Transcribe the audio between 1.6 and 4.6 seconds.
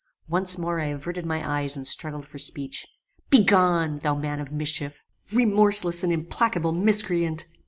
and struggled for speech. "Begone! thou man of